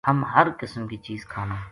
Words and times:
ہم 0.07 0.17
ہر 0.33 0.47
قسم 0.59 0.81
کی 0.89 0.97
چیز 1.05 1.21
کھاواں 1.31 1.61